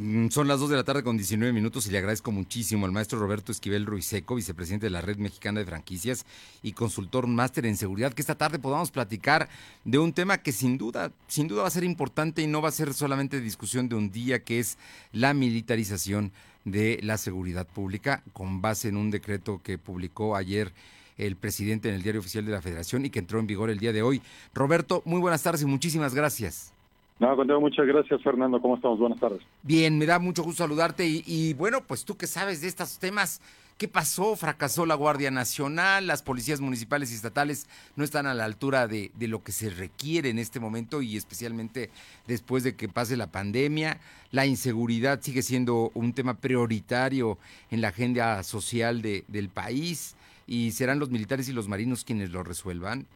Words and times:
Mm, 0.00 0.28
son 0.28 0.46
las 0.46 0.60
2 0.60 0.70
de 0.70 0.76
la 0.76 0.84
tarde 0.84 1.02
con 1.02 1.16
19 1.16 1.52
minutos 1.52 1.88
y 1.88 1.90
le 1.90 1.98
agradezco 1.98 2.30
muchísimo 2.30 2.86
al 2.86 2.92
maestro 2.92 3.18
Roberto 3.18 3.50
Esquivel 3.50 3.84
Ruiseco, 3.84 4.36
vicepresidente 4.36 4.86
de 4.86 4.90
la 4.90 5.00
Red 5.00 5.16
Mexicana 5.16 5.58
de 5.58 5.66
Franquicias 5.66 6.24
y 6.62 6.70
consultor 6.70 7.26
máster 7.26 7.66
en 7.66 7.76
seguridad, 7.76 8.12
que 8.12 8.22
esta 8.22 8.36
tarde 8.36 8.60
podamos 8.60 8.92
platicar 8.92 9.48
de 9.84 9.98
un 9.98 10.12
tema 10.12 10.38
que 10.38 10.52
sin 10.52 10.78
duda, 10.78 11.10
sin 11.26 11.48
duda 11.48 11.62
va 11.62 11.68
a 11.68 11.72
ser 11.72 11.82
importante 11.82 12.42
y 12.42 12.46
no 12.46 12.62
va 12.62 12.68
a 12.68 12.72
ser 12.72 12.94
solamente 12.94 13.40
discusión 13.40 13.88
de 13.88 13.96
un 13.96 14.12
día, 14.12 14.44
que 14.44 14.60
es 14.60 14.78
la 15.10 15.34
militarización 15.34 16.30
de 16.64 17.00
la 17.02 17.18
seguridad 17.18 17.66
pública, 17.66 18.22
con 18.32 18.62
base 18.62 18.86
en 18.86 18.96
un 18.96 19.10
decreto 19.10 19.60
que 19.64 19.78
publicó 19.78 20.36
ayer 20.36 20.72
el 21.16 21.34
presidente 21.34 21.88
en 21.88 21.96
el 21.96 22.02
Diario 22.04 22.20
Oficial 22.20 22.46
de 22.46 22.52
la 22.52 22.62
Federación 22.62 23.04
y 23.04 23.10
que 23.10 23.18
entró 23.18 23.40
en 23.40 23.48
vigor 23.48 23.68
el 23.68 23.80
día 23.80 23.92
de 23.92 24.02
hoy. 24.02 24.22
Roberto, 24.54 25.02
muy 25.06 25.20
buenas 25.20 25.42
tardes 25.42 25.62
y 25.62 25.66
muchísimas 25.66 26.14
gracias. 26.14 26.77
No, 27.18 27.34
contigo 27.34 27.60
muchas 27.60 27.86
gracias, 27.86 28.22
Fernando. 28.22 28.60
¿Cómo 28.60 28.76
estamos? 28.76 28.98
Buenas 28.98 29.18
tardes. 29.18 29.40
Bien, 29.62 29.98
me 29.98 30.06
da 30.06 30.18
mucho 30.20 30.44
gusto 30.44 30.62
saludarte 30.62 31.04
y, 31.06 31.52
bueno, 31.54 31.82
pues 31.84 32.04
tú 32.04 32.16
que 32.16 32.28
sabes 32.28 32.60
de 32.60 32.68
estos 32.68 33.00
temas, 33.00 33.40
¿qué 33.76 33.88
pasó? 33.88 34.36
¿Fracasó 34.36 34.86
la 34.86 34.94
Guardia 34.94 35.32
Nacional? 35.32 36.06
¿Las 36.06 36.22
policías 36.22 36.60
municipales 36.60 37.10
y 37.10 37.16
estatales 37.16 37.66
no 37.96 38.04
están 38.04 38.26
a 38.26 38.34
la 38.34 38.44
altura 38.44 38.86
de, 38.86 39.10
lo 39.18 39.42
que 39.42 39.50
se 39.50 39.68
requiere 39.68 40.30
en 40.30 40.38
este 40.38 40.60
momento 40.60 41.02
y 41.02 41.16
especialmente 41.16 41.90
después 42.28 42.62
de 42.62 42.76
que 42.76 42.88
pase 42.88 43.16
la 43.16 43.32
pandemia? 43.32 43.98
¿La 44.30 44.46
inseguridad 44.46 45.20
sigue 45.20 45.42
siendo 45.42 45.90
un 45.94 46.12
tema 46.12 46.34
prioritario 46.34 47.36
en 47.72 47.80
la 47.80 47.88
agenda 47.88 48.44
social 48.44 49.02
de, 49.02 49.24
del 49.26 49.48
país? 49.48 50.14
¿Y 50.46 50.70
serán 50.70 51.00
los 51.00 51.10
militares 51.10 51.48
y 51.48 51.52
los 51.52 51.66
marinos 51.66 52.04
quienes 52.04 52.30
lo 52.30 52.44
resuelvan? 52.44 53.08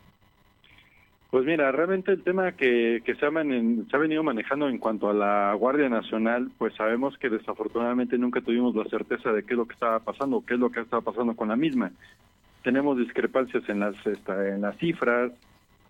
Pues 1.32 1.46
mira, 1.46 1.72
realmente 1.72 2.12
el 2.12 2.22
tema 2.22 2.52
que, 2.52 3.00
que 3.06 3.14
se, 3.14 3.24
ha 3.24 3.30
se 3.30 3.96
ha 3.96 3.98
venido 3.98 4.22
manejando 4.22 4.68
en 4.68 4.76
cuanto 4.76 5.08
a 5.08 5.14
la 5.14 5.54
Guardia 5.54 5.88
Nacional, 5.88 6.50
pues 6.58 6.74
sabemos 6.74 7.16
que 7.16 7.30
desafortunadamente 7.30 8.18
nunca 8.18 8.42
tuvimos 8.42 8.76
la 8.76 8.84
certeza 8.84 9.32
de 9.32 9.42
qué 9.42 9.54
es 9.54 9.56
lo 9.56 9.64
que 9.64 9.72
estaba 9.72 9.98
pasando, 10.00 10.44
qué 10.46 10.52
es 10.52 10.60
lo 10.60 10.70
que 10.70 10.80
estaba 10.80 11.00
pasando 11.00 11.34
con 11.34 11.48
la 11.48 11.56
misma. 11.56 11.90
Tenemos 12.62 12.98
discrepancias 12.98 13.66
en 13.70 13.80
las 13.80 13.94
en 14.06 14.60
las 14.60 14.76
cifras, 14.76 15.32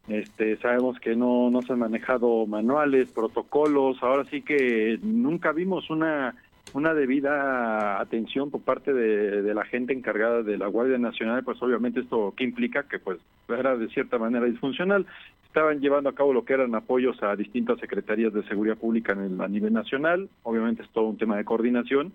este, 0.07 0.59
sabemos 0.59 1.01
que 1.01 1.17
no, 1.17 1.51
no 1.51 1.61
se 1.63 1.73
han 1.73 1.81
manejado 1.81 2.47
manuales, 2.47 3.11
protocolos, 3.11 4.01
ahora 4.01 4.25
sí 4.31 4.43
que 4.43 5.01
nunca 5.03 5.51
vimos 5.51 5.91
una 5.91 6.37
una 6.75 6.95
debida 6.95 8.01
atención 8.01 8.51
por 8.51 8.63
parte 8.63 8.93
de, 8.93 9.55
la 9.55 9.65
gente 9.65 9.93
encargada 9.93 10.43
de 10.43 10.57
la 10.57 10.69
Guardia 10.69 10.99
Nacional, 10.99 11.45
pues 11.45 11.63
obviamente 11.63 12.01
esto 12.01 12.33
que 12.37 12.45
implica 12.45 12.85
que 12.85 12.99
pues 12.99 13.19
era 13.49 13.77
de 13.77 13.89
cierta 13.89 14.19
manera 14.19 14.47
disfuncional. 14.47 15.07
Estaban 15.47 15.81
llevando 15.81 16.09
a 16.09 16.15
cabo 16.15 16.33
lo 16.33 16.45
que 16.45 16.55
eran 16.55 16.75
apoyos 16.75 17.23
a 17.23 17.37
distintas 17.37 17.79
secretarías 17.79 18.33
de 18.33 18.43
seguridad 18.45 18.79
pública 18.79 19.13
en 19.13 19.39
a 19.41 19.49
nivel 19.49 19.75
nacional, 19.75 20.31
obviamente 20.45 20.83
es 20.83 20.89
todo 20.91 21.05
un 21.05 21.19
tema 21.19 21.37
de 21.37 21.45
coordinación, 21.45 22.15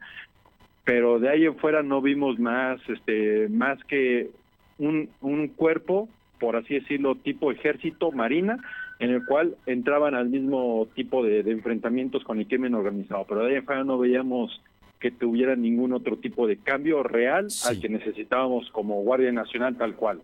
pero 0.83 1.19
de 1.19 1.29
ahí 1.29 1.45
en 1.45 1.55
fuera 1.57 1.83
no 1.83 2.01
vimos 2.01 2.39
más, 2.39 2.79
este, 2.89 3.47
más 3.49 3.83
que 3.83 4.31
un, 4.79 5.09
un 5.21 5.49
cuerpo, 5.49 6.09
por 6.39 6.55
así 6.55 6.75
decirlo, 6.75 7.15
tipo 7.15 7.51
ejército, 7.51 8.11
marina, 8.11 8.57
en 8.99 9.11
el 9.11 9.25
cual 9.25 9.55
entraban 9.65 10.15
al 10.15 10.29
mismo 10.29 10.87
tipo 10.95 11.23
de, 11.23 11.39
enfrentamientos 11.39 12.23
con 12.23 12.39
el 12.39 12.47
crimen 12.47 12.75
organizado, 12.75 13.25
pero 13.27 13.43
de 13.43 13.57
ahí 13.57 13.63
en 13.67 13.87
no 13.87 13.97
veíamos 13.97 14.61
que 14.99 15.11
tuviera 15.11 15.55
ningún 15.55 15.93
otro 15.93 16.17
tipo 16.17 16.47
de 16.47 16.57
cambio 16.57 17.03
real 17.03 17.47
al 17.65 17.79
que 17.79 17.89
necesitábamos 17.89 18.69
como 18.71 19.01
Guardia 19.03 19.31
Nacional 19.31 19.77
tal 19.77 19.95
cual. 19.95 20.21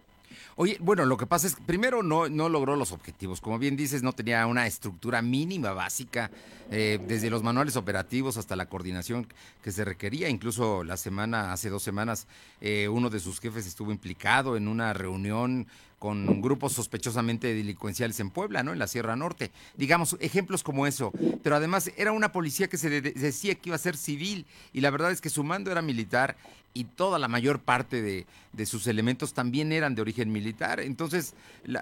Oye, 0.55 0.77
bueno, 0.79 1.05
lo 1.05 1.17
que 1.17 1.25
pasa 1.25 1.47
es 1.47 1.55
que 1.55 1.63
primero 1.63 2.03
no, 2.03 2.29
no 2.29 2.49
logró 2.49 2.75
los 2.75 2.91
objetivos. 2.91 3.41
Como 3.41 3.59
bien 3.59 3.75
dices, 3.75 4.03
no 4.03 4.13
tenía 4.13 4.45
una 4.47 4.67
estructura 4.67 5.21
mínima 5.21 5.73
básica, 5.73 6.31
eh, 6.71 6.99
desde 7.07 7.29
los 7.29 7.43
manuales 7.43 7.75
operativos 7.75 8.37
hasta 8.37 8.55
la 8.55 8.67
coordinación 8.67 9.27
que 9.61 9.71
se 9.71 9.85
requería. 9.85 10.29
Incluso 10.29 10.83
la 10.83 10.97
semana, 10.97 11.53
hace 11.53 11.69
dos 11.69 11.83
semanas, 11.83 12.27
eh, 12.61 12.87
uno 12.87 13.09
de 13.09 13.19
sus 13.19 13.39
jefes 13.39 13.67
estuvo 13.67 13.91
implicado 13.91 14.57
en 14.57 14.67
una 14.67 14.93
reunión 14.93 15.67
con 16.03 16.41
grupos 16.41 16.73
sospechosamente 16.73 17.53
delincuenciales 17.53 18.19
en 18.19 18.29
Puebla, 18.29 18.61
¿no? 18.61 18.73
En 18.73 18.79
la 18.79 18.87
Sierra 18.87 19.15
Norte. 19.15 19.51
Digamos, 19.77 20.17
ejemplos 20.19 20.61
como 20.61 20.85
eso. 20.85 21.13
Pero 21.41 21.55
además 21.55 21.93
era 21.95 22.11
una 22.11 22.33
policía 22.33 22.67
que 22.67 22.77
se 22.77 22.99
decía 22.99 23.55
que 23.55 23.69
iba 23.69 23.77
a 23.77 23.79
ser 23.79 23.95
civil 23.95 24.45
y 24.73 24.81
la 24.81 24.89
verdad 24.89 25.11
es 25.11 25.21
que 25.21 25.29
su 25.29 25.45
mando 25.45 25.71
era 25.71 25.81
militar 25.81 26.35
y 26.73 26.83
toda 26.83 27.19
la 27.19 27.29
mayor 27.29 27.59
parte 27.61 28.01
de, 28.01 28.65
sus 28.65 28.87
elementos 28.87 29.33
también 29.33 29.71
eran 29.71 29.95
de 29.95 30.01
origen 30.01 30.29
militar. 30.29 30.81
Entonces 30.81 31.35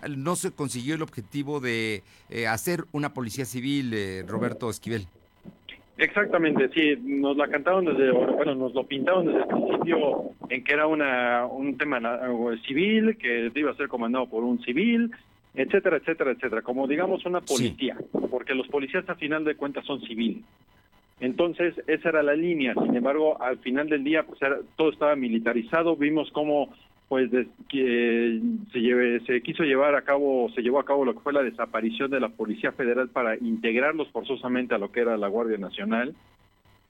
no 0.08 0.36
se 0.36 0.52
consiguió 0.52 0.94
el 0.94 1.02
objetivo 1.02 1.59
de 1.59 2.03
eh, 2.30 2.46
hacer 2.46 2.86
una 2.92 3.16
policía 3.16 3.46
civil, 3.46 3.92
eh, 3.92 4.24
Roberto 4.28 4.70
Esquivel. 4.70 5.08
Exactamente, 6.02 6.68
sí, 6.70 6.96
nos 7.04 7.38
la 7.38 7.48
cantaron 7.48 7.86
desde, 7.86 8.10
bueno, 8.10 8.56
nos 8.56 8.74
lo 8.74 8.88
pintaron 8.88 9.28
desde 9.28 9.42
el 9.42 9.46
principio 9.46 10.32
en 10.50 10.64
que 10.64 10.74
era 10.74 10.88
una 10.88 11.46
un 11.46 11.78
tema 11.78 12.02
civil, 12.66 13.18
que 13.18 13.52
iba 13.54 13.70
a 13.70 13.76
ser 13.76 13.88
comandado 13.88 14.26
por 14.26 14.44
un 14.44 14.60
civil, 14.64 15.12
etcétera, 15.54 15.98
etcétera, 15.98 16.32
etcétera, 16.32 16.64
como 16.64 16.88
digamos 16.88 17.24
una 17.28 17.42
policía, 17.42 17.98
porque 18.32 18.56
los 18.56 18.68
policías 18.68 19.08
a 19.10 19.16
final 19.16 19.44
de 19.44 19.54
cuentas 19.54 19.86
son 19.86 20.02
civiles. 20.02 20.44
Entonces, 21.20 21.76
esa 21.86 22.10
era 22.10 22.24
la 22.24 22.34
línea. 22.34 22.74
Sin 22.74 22.96
embargo, 22.96 23.40
al 23.40 23.60
final 23.60 23.88
del 23.88 24.04
día, 24.04 24.24
pues 24.24 24.40
todo 24.76 24.90
estaba 24.90 25.16
militarizado. 25.16 25.96
Vimos 25.96 26.32
cómo 26.32 26.74
pues 27.12 27.30
que 27.68 28.40
se, 28.72 29.20
se 29.26 29.42
quiso 29.42 29.64
llevar 29.64 29.96
a 29.96 30.04
cabo, 30.04 30.50
se 30.56 30.62
llevó 30.62 30.80
a 30.80 30.86
cabo 30.86 31.04
lo 31.04 31.14
que 31.14 31.20
fue 31.20 31.34
la 31.34 31.44
desaparición 31.44 32.10
de 32.10 32.22
la 32.22 32.30
Policía 32.30 32.72
Federal 32.72 33.10
para 33.10 33.36
integrarlos 33.36 34.10
forzosamente 34.12 34.76
a 34.76 34.78
lo 34.78 34.94
que 34.94 35.02
era 35.02 35.18
la 35.18 35.28
Guardia 35.28 35.58
Nacional, 35.58 36.16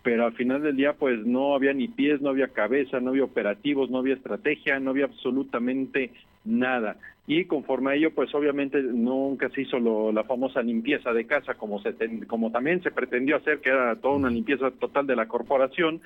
pero 0.04 0.28
al 0.28 0.34
final 0.34 0.62
del 0.62 0.76
día 0.76 0.94
pues 0.94 1.26
no 1.26 1.56
había 1.56 1.74
ni 1.74 1.88
pies, 1.88 2.22
no 2.22 2.30
había 2.30 2.50
cabeza, 2.50 3.00
no 3.00 3.10
había 3.10 3.24
operativos, 3.24 3.90
no 3.90 3.98
había 3.98 4.14
estrategia, 4.14 4.80
no 4.80 4.92
había 4.92 5.06
absolutamente 5.06 6.12
nada. 6.46 6.98
Y 7.26 7.46
conforme 7.46 7.90
a 7.90 7.96
ello 7.96 8.12
pues 8.14 8.31
obviamente 8.36 8.80
nunca 8.80 9.50
se 9.50 9.64
hizo 9.64 9.80
lo, 9.80 10.12
la 10.12 10.24
famosa 10.24 10.62
limpieza 10.62 11.14
de 11.14 11.26
casa 11.26 11.56
como, 11.56 11.81
se 11.81 11.96
como 12.28 12.52
también 12.52 12.84
se 12.84 12.92
pretendió 12.92 13.38
hacer, 13.38 13.60
que 13.60 13.70
era 13.70 13.96
toda 13.96 14.18
una 14.18 14.30
limpieza 14.30 14.70
total 14.70 15.08
de 15.08 15.16
la 15.16 15.28
corporación, 15.28 16.00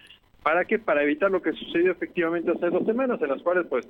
¿Para 0.45 0.63
qué? 0.65 0.77
Para 0.77 1.01
evitar 1.01 1.31
lo 1.31 1.41
que 1.41 1.53
sucedió 1.53 1.91
efectivamente 1.91 2.51
hace 2.51 2.69
dos 2.69 2.85
semanas, 2.85 3.19
en 3.19 3.29
las 3.29 3.41
cuales 3.41 3.65
pues 3.67 3.87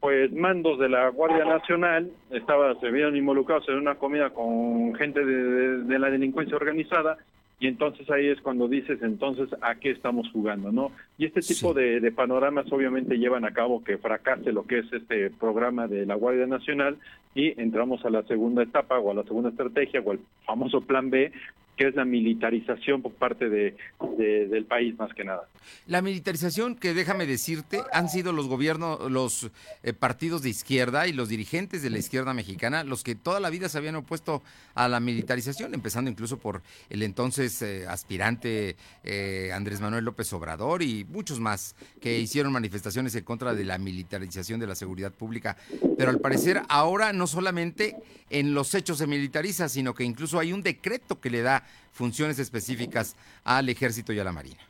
pues 0.00 0.32
mandos 0.32 0.78
de 0.78 0.88
la 0.88 1.10
Guardia 1.10 1.44
Nacional 1.44 2.10
estaba, 2.30 2.74
se 2.80 2.90
vieron 2.90 3.14
involucrados 3.14 3.68
en 3.68 3.74
una 3.74 3.96
comida 3.96 4.30
con 4.30 4.94
gente 4.94 5.22
de, 5.22 5.98
la 5.98 6.08
delincuencia 6.08 6.56
organizada 6.56 7.18
y 7.60 7.66
entonces 7.66 8.08
ahí 8.10 8.28
es 8.28 8.40
cuando 8.40 8.68
dices 8.68 9.02
entonces 9.02 9.50
a 9.60 9.74
qué 9.74 9.90
estamos 9.90 10.30
jugando, 10.32 10.72
¿no? 10.72 10.92
Y 11.18 11.26
este 11.26 11.42
tipo 11.42 11.74
de, 11.74 12.00
de, 12.00 12.10
panoramas 12.10 12.72
obviamente 12.72 13.18
llevan 13.18 13.44
a 13.44 13.52
cabo 13.52 13.84
que 13.84 13.98
fracase 13.98 14.50
lo 14.50 14.66
que 14.66 14.78
es 14.78 14.90
este 14.90 15.28
programa 15.28 15.88
de 15.88 16.06
la 16.06 16.14
Guardia 16.14 16.46
Nacional 16.46 16.96
y 17.34 17.60
entramos 17.60 18.02
a 18.06 18.10
la 18.10 18.22
segunda 18.22 18.62
etapa 18.62 18.98
o 18.98 19.10
a 19.10 19.14
la 19.14 19.24
segunda 19.24 19.50
estrategia 19.50 20.00
o 20.00 20.12
el 20.12 20.20
famoso 20.46 20.80
plan 20.80 21.10
B 21.10 21.32
que 21.78 21.86
es 21.86 21.94
la 21.94 22.04
militarización 22.04 23.00
por 23.02 23.12
parte 23.12 23.48
de, 23.48 23.76
del 24.18 24.64
país 24.64 24.98
más 24.98 25.14
que 25.14 25.24
nada. 25.24 25.48
La 25.86 26.02
militarización 26.02 26.74
que 26.74 26.92
déjame 26.92 27.24
decirte 27.24 27.82
han 27.92 28.08
sido 28.08 28.32
los 28.32 28.48
gobiernos, 28.48 29.10
los 29.10 29.50
eh, 29.84 29.92
partidos 29.92 30.42
de 30.42 30.50
izquierda 30.50 31.06
y 31.06 31.12
los 31.12 31.28
dirigentes 31.28 31.82
de 31.82 31.90
la 31.90 31.98
izquierda 31.98 32.34
mexicana 32.34 32.82
los 32.82 33.04
que 33.04 33.14
toda 33.14 33.38
la 33.38 33.48
vida 33.48 33.68
se 33.68 33.78
habían 33.78 33.94
opuesto 33.94 34.42
a 34.74 34.88
la 34.88 34.98
militarización, 34.98 35.72
empezando 35.72 36.10
incluso 36.10 36.38
por 36.38 36.62
el 36.90 37.02
entonces 37.02 37.62
eh, 37.62 37.86
aspirante 37.86 38.74
eh, 39.04 39.52
Andrés 39.54 39.80
Manuel 39.80 40.04
López 40.04 40.32
Obrador 40.32 40.82
y 40.82 41.04
muchos 41.04 41.38
más 41.38 41.76
que 42.00 42.18
hicieron 42.18 42.52
manifestaciones 42.52 43.14
en 43.14 43.22
contra 43.22 43.54
de 43.54 43.64
la 43.64 43.78
militarización 43.78 44.58
de 44.58 44.66
la 44.66 44.74
seguridad 44.74 45.12
pública. 45.12 45.56
Pero 45.96 46.10
al 46.10 46.18
parecer 46.18 46.62
ahora 46.68 47.12
no 47.12 47.28
solamente 47.28 47.96
en 48.30 48.52
los 48.52 48.74
hechos 48.74 48.98
se 48.98 49.06
militariza, 49.06 49.68
sino 49.68 49.94
que 49.94 50.04
incluso 50.04 50.40
hay 50.40 50.52
un 50.52 50.62
decreto 50.62 51.20
que 51.20 51.30
le 51.30 51.42
da 51.42 51.67
funciones 51.92 52.38
específicas 52.38 53.16
al 53.44 53.68
ejército 53.68 54.12
y 54.12 54.18
a 54.18 54.24
la 54.24 54.32
marina. 54.32 54.60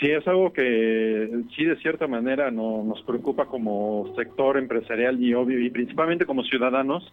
Sí, 0.00 0.10
es 0.10 0.26
algo 0.26 0.50
que 0.52 1.28
sí 1.54 1.64
de 1.64 1.76
cierta 1.76 2.06
manera 2.06 2.50
no, 2.50 2.82
nos 2.82 3.02
preocupa 3.02 3.44
como 3.44 4.14
sector 4.16 4.56
empresarial 4.56 5.22
y 5.22 5.34
obvio 5.34 5.60
y 5.60 5.68
principalmente 5.68 6.24
como 6.24 6.42
ciudadanos, 6.42 7.12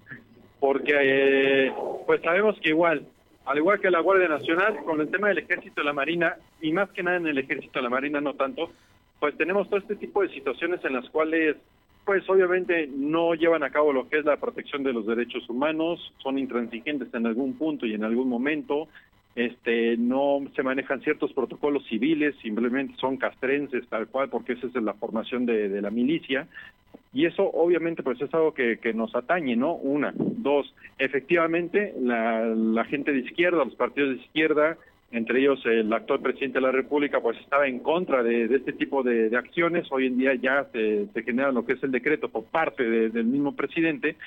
porque 0.62 0.94
eh, 0.96 1.74
pues 2.06 2.22
sabemos 2.22 2.58
que 2.62 2.70
igual, 2.70 3.06
al 3.46 3.58
igual 3.58 3.82
que 3.82 3.92
la 3.92 4.00
Guardia 4.00 4.30
Nacional, 4.30 4.78
con 4.86 5.02
el 5.02 5.10
tema 5.10 5.28
del 5.28 5.40
ejército 5.40 5.82
y 5.82 5.86
la 5.86 5.92
marina, 5.92 6.38
y 6.62 6.72
más 6.72 6.90
que 6.92 7.04
nada 7.04 7.18
en 7.18 7.28
el 7.28 7.38
ejército 7.38 7.78
y 7.78 7.84
la 7.84 7.90
marina 7.90 8.22
no 8.22 8.36
tanto, 8.36 8.72
pues 9.20 9.36
tenemos 9.36 9.68
todo 9.68 9.80
este 9.80 9.98
tipo 9.98 10.22
de 10.22 10.30
situaciones 10.30 10.84
en 10.86 10.94
las 10.94 11.10
cuales 11.10 11.58
pues 12.08 12.24
obviamente 12.30 12.90
no 12.96 13.34
llevan 13.34 13.64
a 13.64 13.70
cabo 13.70 13.92
lo 13.92 14.08
que 14.08 14.20
es 14.20 14.24
la 14.24 14.38
protección 14.38 14.82
de 14.82 14.94
los 14.94 15.06
derechos 15.06 15.48
humanos, 15.50 16.14
son 16.20 16.40
intransigentes 16.40 17.14
en 17.14 17.28
algún 17.28 17.56
punto 17.56 17.86
y 17.86 17.96
en 17.96 18.06
algún 18.06 18.30
momento, 18.30 18.88
este 19.36 19.98
no 19.98 20.42
se 20.56 20.64
manejan 20.64 21.02
ciertos 21.02 21.34
protocolos 21.34 21.86
civiles, 21.88 22.34
simplemente 22.42 22.96
son 22.96 23.18
castrenses 23.18 23.86
tal 23.90 24.08
cual, 24.08 24.30
porque 24.30 24.54
esa 24.54 24.68
es 24.68 24.74
la 24.76 24.94
formación 24.94 25.46
de, 25.46 25.82
la 25.82 25.90
milicia, 25.90 26.48
y 27.12 27.26
eso 27.26 27.44
obviamente 27.44 28.04
pues 28.04 28.22
es 28.22 28.34
algo 28.34 28.54
que, 28.54 28.80
nos 28.96 29.14
atañe, 29.14 29.58
¿no? 29.58 29.74
Una, 29.74 30.14
dos, 30.16 30.74
efectivamente 31.00 31.94
la 32.00 32.86
gente 32.86 33.12
de 33.12 33.20
izquierda, 33.20 33.66
los 33.66 33.76
partidos 33.76 34.12
de 34.12 34.24
izquierda, 34.24 34.78
entre 35.12 35.40
ellos 35.40 35.66
el 35.66 35.92
actual 35.94 36.20
presidente 36.20 36.60
de 36.60 36.66
la 36.66 36.72
República, 36.72 37.22
pues 37.22 37.38
estaba 37.40 37.68
en 37.68 37.80
contra 37.80 38.24
de, 38.24 38.46
este 38.46 38.74
tipo 38.74 39.04
de, 39.04 39.36
acciones. 39.38 39.88
Hoy 39.92 40.08
en 40.08 40.18
día 40.18 40.36
ya 40.36 40.68
se, 40.72 41.08
genera 41.24 41.52
lo 41.52 41.66
que 41.66 41.74
es 41.74 41.84
el 41.84 41.92
decreto 41.92 42.30
por 42.30 42.46
parte 42.46 42.84
del 42.84 43.26
mismo 43.26 43.56
presidente, 43.56 44.18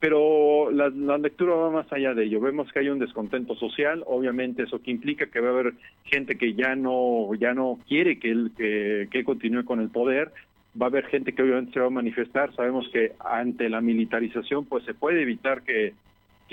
pero 0.00 0.70
la, 0.70 0.88
lectura 1.18 1.54
va 1.54 1.70
más 1.70 1.92
allá 1.92 2.14
de 2.14 2.24
ello. 2.24 2.40
Vemos 2.40 2.72
que 2.72 2.78
hay 2.78 2.88
un 2.88 2.98
descontento 2.98 3.54
social, 3.54 4.02
obviamente 4.06 4.62
eso 4.62 4.82
que 4.82 4.90
implica 4.90 5.26
que 5.26 5.40
va 5.40 5.48
a 5.48 5.52
haber 5.52 5.74
gente 6.04 6.36
que 6.36 6.54
ya 6.54 6.74
no 6.74 7.34
ya 7.34 7.54
no 7.54 7.78
quiere 7.86 8.18
que 8.18 8.30
él 8.30 8.52
que, 8.56 9.08
que 9.10 9.24
continúe 9.24 9.64
con 9.64 9.80
el 9.80 9.90
poder, 9.90 10.32
va 10.80 10.86
a 10.86 10.88
haber 10.88 11.06
gente 11.06 11.32
que 11.32 11.42
obviamente 11.42 11.72
se 11.72 11.80
va 11.80 11.86
a 11.86 11.90
manifestar. 11.90 12.54
Sabemos 12.54 12.88
que 12.92 13.12
ante 13.18 13.68
la 13.68 13.80
militarización, 13.80 14.64
pues 14.64 14.84
se 14.84 14.94
puede 14.94 15.22
evitar 15.22 15.62
que, 15.62 15.94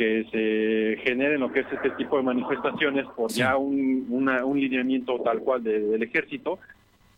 que 0.02 0.26
se 0.32 1.04
generen 1.04 1.42
lo 1.42 1.52
que 1.52 1.60
es 1.60 1.68
este 1.72 1.92
tipo 1.92 2.18
de 2.18 2.24
manifestaciones 2.24 3.06
por 3.16 3.30
ya 3.30 3.56
un, 3.56 4.08
un 4.10 4.60
lineamiento 4.60 5.20
tal 5.20 5.42
cual 5.42 5.64
del 5.64 6.02
ejército. 6.02 6.58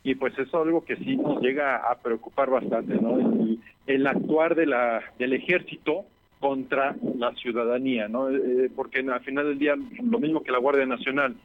Y 0.04 0.16
pues 0.16 0.34
eso 0.34 0.44
es 0.44 0.54
algo 0.54 0.84
que 0.84 0.98
sí 0.98 1.16
nos 1.16 1.42
llega 1.42 1.78
a 1.78 1.96
preocupar 1.96 2.50
bastante, 2.50 2.96
¿no? 2.96 3.20
El, 3.20 3.60
el 3.88 4.06
actuar 4.06 4.56
de 4.56 4.66
la, 4.66 5.02
del 5.18 5.32
ejército 5.32 6.04
contra 6.42 6.94
la 7.18 7.34
ciudadanía, 7.36 8.10
¿no? 8.10 8.30
Eh, 8.30 8.70
porque 8.76 9.00
al 9.00 9.22
final 9.22 9.46
del 9.46 9.60
día, 9.60 9.76
lo 10.04 10.20
mismo 10.20 10.44
que 10.44 10.52
la 10.52 10.58
Guardia 10.58 10.86
Nacional, 10.86 11.36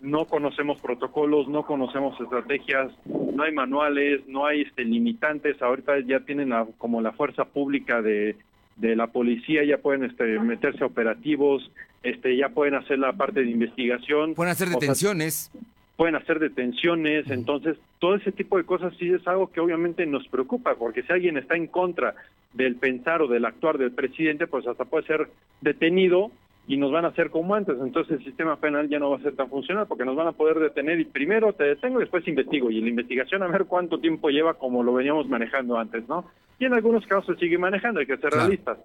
no 0.00 0.24
conocemos 0.24 0.80
protocolos, 0.80 1.46
no 1.46 1.62
conocemos 1.62 2.20
estrategias, 2.20 2.90
no 3.06 3.44
hay 3.44 3.52
manuales, 3.52 4.26
no 4.26 4.46
hay 4.46 4.62
este, 4.62 4.84
limitantes, 4.84 5.62
ahorita 5.62 6.00
ya 6.00 6.18
tienen 6.18 6.52
como 6.76 7.00
la 7.00 7.12
fuerza 7.12 7.44
pública 7.44 8.02
de, 8.02 8.34
de 8.82 8.96
la 8.96 9.06
policía, 9.06 9.64
ya 9.64 9.78
pueden 9.78 10.02
este, 10.04 10.24
meterse 10.40 10.82
a 10.82 10.88
operativos, 10.88 11.70
este, 12.02 12.36
ya 12.36 12.48
pueden 12.48 12.74
hacer 12.74 12.98
la 12.98 13.12
parte 13.12 13.44
de 13.44 13.50
investigación. 13.50 14.34
Pueden 14.34 14.50
hacer 14.50 14.68
detenciones. 14.68 15.52
pueden 15.96 16.16
hacer 16.16 16.40
detenciones, 16.40 17.30
entonces 17.30 17.76
todo 18.00 18.16
ese 18.16 18.32
tipo 18.32 18.58
de 18.58 18.64
cosas 18.64 18.92
sí 18.98 19.08
es 19.08 19.24
algo 19.28 19.52
que 19.52 19.60
obviamente 19.60 20.04
nos 20.04 20.26
preocupa, 20.26 20.74
porque 20.74 21.04
si 21.04 21.12
alguien 21.12 21.36
está 21.38 21.54
en 21.54 21.68
contra 21.68 22.16
del 22.54 22.74
pensar 22.74 23.22
o 23.22 23.28
del 23.28 23.44
actuar 23.44 23.78
del 23.78 23.92
presidente, 23.92 24.48
pues 24.48 24.66
hasta 24.66 24.84
puede 24.84 25.06
ser 25.06 25.28
detenido 25.60 26.32
y 26.66 26.76
nos 26.76 26.92
van 26.92 27.04
a 27.04 27.08
hacer 27.08 27.30
como 27.30 27.54
antes. 27.54 27.76
Entonces 27.80 28.18
el 28.18 28.24
sistema 28.24 28.56
penal 28.56 28.88
ya 28.88 28.98
no 28.98 29.10
va 29.10 29.16
a 29.16 29.22
ser 29.22 29.34
tan 29.34 29.48
funcional 29.48 29.86
porque 29.86 30.04
nos 30.04 30.16
van 30.16 30.28
a 30.28 30.32
poder 30.32 30.58
detener 30.58 31.00
y 31.00 31.04
primero 31.04 31.52
te 31.52 31.64
detengo 31.64 31.98
y 31.98 32.02
después 32.02 32.26
investigo. 32.28 32.70
Y 32.70 32.80
la 32.80 32.88
investigación 32.88 33.42
a 33.42 33.48
ver 33.48 33.64
cuánto 33.64 33.98
tiempo 33.98 34.30
lleva 34.30 34.54
como 34.54 34.82
lo 34.82 34.94
veníamos 34.94 35.28
manejando 35.28 35.76
antes, 35.78 36.08
¿no? 36.08 36.24
Y 36.58 36.64
en 36.64 36.74
algunos 36.74 37.06
casos 37.06 37.34
se 37.34 37.40
sigue 37.40 37.58
manejando, 37.58 38.00
hay 38.00 38.06
que 38.06 38.16
ser 38.16 38.32
realistas. 38.32 38.78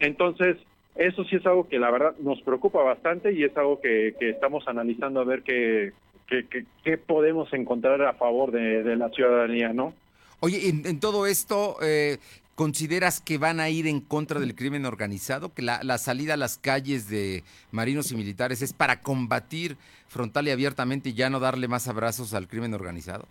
Entonces, 0.00 0.56
eso 0.96 1.24
sí 1.24 1.36
es 1.36 1.46
algo 1.46 1.68
que 1.68 1.78
la 1.78 1.90
verdad 1.90 2.14
nos 2.18 2.40
preocupa 2.42 2.82
bastante 2.82 3.32
y 3.32 3.44
es 3.44 3.56
algo 3.56 3.80
que, 3.80 4.14
que 4.18 4.30
estamos 4.30 4.66
analizando 4.66 5.20
a 5.20 5.24
ver 5.24 5.42
qué, 5.42 5.92
qué, 6.26 6.46
qué, 6.82 6.98
podemos 6.98 7.52
encontrar 7.52 8.02
a 8.02 8.14
favor 8.14 8.50
de, 8.50 8.82
de 8.82 8.96
la 8.96 9.08
ciudadanía, 9.10 9.72
¿no? 9.72 9.94
Oye, 10.40 10.68
en, 10.68 10.86
en 10.86 10.98
todo 10.98 11.26
esto, 11.26 11.76
eh, 11.82 12.18
¿Consideras 12.60 13.22
que 13.22 13.38
van 13.38 13.58
a 13.58 13.70
ir 13.70 13.86
en 13.86 14.02
contra 14.02 14.38
del 14.38 14.54
crimen 14.54 14.84
organizado? 14.84 15.54
¿Que 15.54 15.62
la, 15.62 15.80
salida 15.96 16.34
a 16.34 16.36
las 16.36 16.58
calles 16.58 17.08
de 17.08 17.42
marinos 17.72 18.12
y 18.12 18.16
militares 18.16 18.60
es 18.60 18.74
para 18.74 19.00
combatir 19.00 19.78
frontal 20.08 20.46
y 20.46 20.50
abiertamente 20.50 21.08
y 21.08 21.14
ya 21.14 21.30
no 21.30 21.40
darle 21.40 21.68
más 21.68 21.88
abrazos 21.88 22.34
al 22.34 22.48
crimen 22.48 22.74
organizado? 22.74 23.24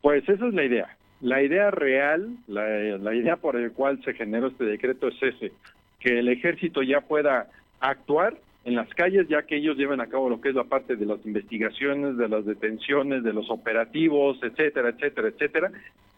Pues 0.00 0.26
esa 0.26 0.46
es 0.46 0.54
la 0.54 0.64
idea. 0.64 0.96
La 1.20 1.42
idea 1.42 1.70
real, 1.70 2.38
la, 2.46 2.66
la 2.96 3.14
idea 3.14 3.36
por 3.36 3.54
la 3.54 3.68
cual 3.68 4.02
se 4.02 4.14
generó 4.14 4.46
este 4.46 4.64
decreto 4.64 5.08
es 5.08 5.22
ese, 5.22 5.52
que 6.00 6.18
el 6.18 6.30
ejército 6.30 6.82
ya 6.82 7.02
pueda 7.02 7.50
actuar 7.80 8.38
en 8.64 8.76
las 8.76 8.88
calles, 8.94 9.28
ya 9.28 9.42
que 9.42 9.56
ellos 9.56 9.76
lleven 9.76 10.00
a 10.00 10.06
cabo 10.06 10.30
lo 10.30 10.40
que 10.40 10.48
es 10.48 10.54
la 10.54 10.64
parte 10.64 10.96
de 10.96 11.04
las 11.04 11.18
investigaciones, 11.26 12.16
de 12.16 12.30
las 12.30 12.46
detenciones, 12.46 13.24
de 13.24 13.34
los 13.34 13.50
operativos, 13.50 14.38
etcétera, 14.42 14.88
etcétera, 14.88 15.28
etcétera, 15.28 15.70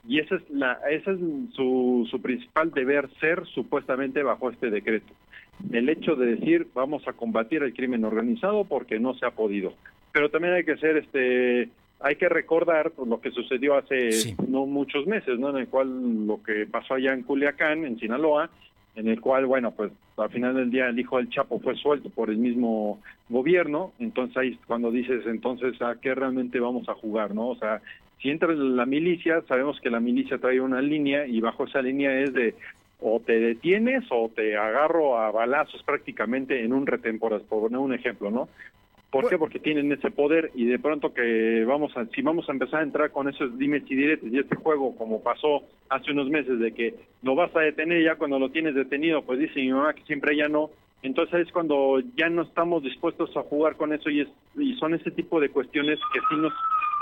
y 0.06 0.19
esa 0.19 0.37
es 0.37 0.50
la 0.50 0.79
esa 0.91 1.12
es 1.12 1.19
su, 1.55 2.06
su 2.11 2.23
principal 2.23 2.70
deber 2.73 3.08
ser 3.20 3.44
supuestamente 3.47 4.23
bajo 4.23 4.50
este 4.50 4.70
decreto. 4.70 5.12
El 5.73 5.88
hecho 5.88 6.17
de 6.17 6.37
decir 6.37 6.69
vamos 6.75 7.06
a 7.06 7.12
combatir 7.12 7.62
el 7.62 7.75
crimen 7.75 8.05
organizado 8.05 8.64
porque 8.64 8.99
no 8.99 9.14
se 9.14 9.26
ha 9.26 9.31
podido 9.31 9.75
pero 10.12 10.31
también 10.31 10.55
hay 10.55 10.64
que 10.64 10.76
ser 10.76 10.97
este 10.97 11.69
hay 12.02 12.17
que 12.17 12.31
recordar 12.31 12.93
pues, 12.93 13.08
lo 13.08 13.20
que 13.20 13.31
sucedió 13.31 13.76
hace 13.76 14.35
no 14.49 14.67
muchos 14.67 15.06
meses 15.06 15.38
no 15.38 15.50
en 15.50 15.58
el 15.58 15.69
cual 15.69 16.26
lo 16.26 16.43
que 16.43 16.67
pasó 16.67 16.94
allá 16.94 17.12
en 17.12 17.23
Culiacán 17.23 17.85
en 17.85 17.99
Sinaloa 17.99 18.50
en 18.97 19.08
el 19.08 19.20
cual 19.20 19.47
bueno 19.47 19.73
pues 19.73 19.93
al 20.17 20.31
final 20.31 20.55
del 20.55 20.70
día 20.70 20.88
el 20.88 20.99
hijo 20.99 21.19
del 21.19 21.31
Chapo 21.31 21.61
fue 21.61 21.76
suelto 21.76 22.11
por 22.11 22.31
el 22.31 22.38
mismo 22.38 23.00
gobierno 23.29 23.93
entonces 23.99 24.37
ahí 24.37 24.58
cuando 24.67 24.91
dices 24.91 25.25
entonces 25.26 25.81
a 25.82 25.97
qué 26.00 26.14
realmente 26.14 26.58
vamos 26.58 26.88
a 26.88 26.94
jugar 26.94 27.35
no 27.35 27.49
o 27.49 27.56
sea 27.56 27.81
si 28.20 28.31
entra 28.31 28.52
la 28.55 28.87
milicia, 28.87 29.43
sabemos 29.49 29.81
que 29.81 29.90
la 29.90 30.00
milicia 30.00 30.38
trae 30.38 30.61
una 30.61 30.81
línea 30.81 31.26
y 31.26 31.40
bajo 31.40 31.64
esa 31.64 31.81
línea 31.82 32.20
es 32.20 32.32
de 32.32 32.55
o 33.00 33.20
te 33.20 33.40
detienes 33.40 34.05
o 34.11 34.31
te 34.34 34.56
agarro 34.58 35.19
a 35.19 35.31
balazos 35.31 35.82
prácticamente 35.84 36.62
en 36.62 36.75
un 36.75 36.87
retén, 36.87 37.19
por 37.19 37.40
poner 37.44 37.78
un 37.78 37.94
ejemplo, 37.94 38.31
¿no? 38.31 38.49
¿Por 39.11 39.28
qué? 39.28 39.38
Porque 39.38 39.58
tienen 39.58 39.90
ese 39.90 40.11
poder 40.11 40.52
y 40.55 40.67
de 40.67 40.78
pronto 40.78 41.12
que 41.12 41.64
vamos 41.64 41.96
a, 41.96 42.06
si 42.06 42.22
vamos 42.22 42.49
a 42.49 42.52
empezar 42.52 42.81
a 42.81 42.84
entrar 42.84 43.11
con 43.11 43.28
esos 43.28 43.58
dimes 43.58 43.82
y 43.88 43.96
diretes 43.96 44.32
y 44.32 44.38
este 44.38 44.55
juego 44.55 44.94
como 44.96 45.20
pasó 45.20 45.62
hace 45.88 46.12
unos 46.12 46.28
meses 46.28 46.61
de 46.61 46.73
que 46.73 46.94
lo 47.23 47.34
vas 47.34 47.55
a 47.56 47.61
detener 47.61 48.05
ya 48.05 48.14
cuando 48.14 48.38
lo 48.38 48.50
tienes 48.50 48.75
detenido, 48.75 49.23
pues 49.23 49.40
dice 49.40 49.58
mi 49.61 49.73
mamá 49.73 49.94
que 49.94 50.05
siempre 50.05 50.37
ya 50.37 50.49
no, 50.49 50.70
entonces 51.02 51.46
es 51.46 51.52
cuando 51.52 52.00
ya 52.16 52.28
no 52.28 52.43
estamos 52.43 52.84
dispuestos 52.84 53.37
a 53.37 53.43
jugar 53.43 53.76
con 53.76 53.93
eso 53.93 54.11
y, 54.11 54.20
es, 54.20 54.28
y 54.56 54.75
son 54.75 54.94
ese 54.94 55.11
tipo 55.11 55.40
de 55.40 55.49
cuestiones 55.49 55.99
que 56.12 56.20
sí 56.28 56.37
nos 56.37 56.52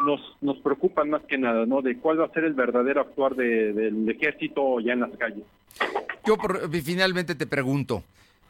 nos, 0.05 0.21
nos 0.41 0.59
preocupan 0.59 1.11
más 1.11 1.23
que 1.23 1.39
nada, 1.39 1.67
¿no? 1.67 1.83
De 1.83 1.99
cuál 1.99 2.21
va 2.21 2.27
a 2.27 2.33
ser 2.33 2.45
el 2.45 2.55
verdadero 2.55 3.01
actuar 3.01 3.35
del 3.35 4.09
ejército 4.09 4.81
ya 4.81 4.93
en 4.93 5.01
las 5.01 5.11
calles. 5.17 5.45
Yo 6.27 6.37
finalmente 6.83 7.35
te 7.35 7.47
pregunto, 7.47 8.03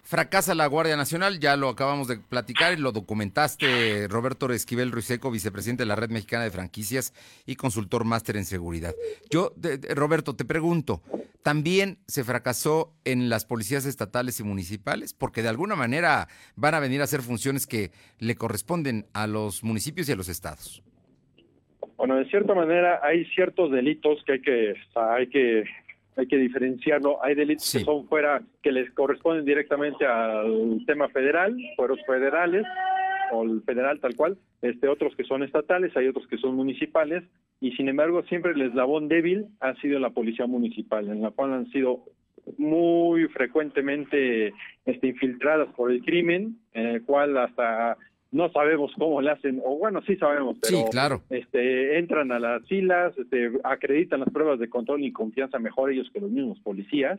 fracasa 0.02 0.54
la 0.54 0.66
Guardia 0.66 0.96
Nacional, 0.96 1.38
ya 1.38 1.56
lo 1.56 1.68
acabamos 1.68 2.08
de 2.08 2.16
platicar 2.16 2.72
y 2.72 2.80
lo 2.80 2.92
documentaste, 2.92 4.08
Roberto 4.08 4.50
Esquivel 4.50 4.90
Ruiseco, 4.90 5.30
vicepresidente 5.30 5.82
de 5.82 5.86
la 5.86 5.96
Red 5.96 6.10
Mexicana 6.10 6.44
de 6.44 6.50
Franquicias 6.50 7.12
y 7.46 7.56
consultor 7.56 8.04
máster 8.04 8.36
en 8.36 8.44
seguridad. 8.44 8.94
Yo, 9.30 9.52
Roberto, 9.94 10.34
te 10.34 10.44
pregunto, 10.44 11.02
¿también 11.42 11.98
se 12.06 12.24
fracasó 12.24 12.94
en 13.04 13.28
las 13.28 13.44
policías 13.44 13.84
estatales 13.84 14.40
y 14.40 14.44
municipales? 14.44 15.12
Porque 15.12 15.42
de 15.42 15.50
alguna 15.50 15.76
manera 15.76 16.28
van 16.56 16.74
a 16.74 16.80
venir 16.80 17.00
a 17.00 17.04
hacer 17.04 17.22
funciones 17.22 17.66
que 17.66 17.92
le 18.18 18.34
corresponden 18.34 19.06
a 19.12 19.26
los 19.26 19.62
municipios 19.62 20.08
y 20.08 20.12
a 20.12 20.16
los 20.16 20.28
estados. 20.28 20.82
Bueno, 22.08 22.24
de 22.24 22.30
cierta 22.30 22.54
manera 22.54 23.00
hay 23.02 23.26
ciertos 23.34 23.70
delitos 23.70 24.24
que 24.24 24.32
hay 24.32 24.40
que 24.40 24.74
hay 24.94 25.26
que 25.26 25.64
hay 26.16 26.26
que 26.26 26.38
diferenciarlo. 26.38 27.22
Hay 27.22 27.34
delitos 27.34 27.70
que 27.70 27.80
son 27.80 28.08
fuera 28.08 28.40
que 28.62 28.72
les 28.72 28.90
corresponden 28.92 29.44
directamente 29.44 30.06
al 30.06 30.82
tema 30.86 31.10
federal, 31.10 31.54
fueros 31.76 32.00
federales 32.06 32.64
o 33.30 33.42
el 33.44 33.60
federal 33.60 34.00
tal 34.00 34.16
cual, 34.16 34.38
este 34.62 34.88
otros 34.88 35.14
que 35.16 35.24
son 35.24 35.42
estatales, 35.42 35.94
hay 35.98 36.08
otros 36.08 36.26
que 36.28 36.38
son 36.38 36.54
municipales 36.54 37.24
y 37.60 37.72
sin 37.72 37.90
embargo 37.90 38.22
siempre 38.22 38.52
el 38.52 38.62
eslabón 38.62 39.08
débil 39.08 39.44
ha 39.60 39.74
sido 39.74 39.98
la 39.98 40.08
policía 40.08 40.46
municipal, 40.46 41.10
en 41.10 41.20
la 41.20 41.30
cual 41.30 41.52
han 41.52 41.70
sido 41.72 42.04
muy 42.56 43.28
frecuentemente 43.28 44.54
este, 44.86 45.08
infiltradas 45.08 45.68
por 45.74 45.92
el 45.92 46.02
crimen, 46.02 46.56
en 46.72 46.86
el 46.86 47.02
cual 47.02 47.36
hasta 47.36 47.98
no 48.30 48.50
sabemos 48.50 48.92
cómo 48.98 49.20
le 49.22 49.30
hacen, 49.30 49.62
o 49.64 49.78
bueno, 49.78 50.02
sí 50.06 50.16
sabemos, 50.16 50.56
pero 50.60 50.86
claro. 50.90 51.22
este, 51.30 51.98
entran 51.98 52.30
a 52.30 52.38
las 52.38 52.66
filas, 52.66 53.16
este, 53.16 53.52
acreditan 53.64 54.20
las 54.20 54.30
pruebas 54.30 54.58
de 54.58 54.68
control 54.68 55.02
y 55.02 55.12
confianza 55.12 55.58
mejor 55.58 55.90
ellos 55.90 56.10
que 56.12 56.20
los 56.20 56.30
mismos 56.30 56.60
policías, 56.60 57.18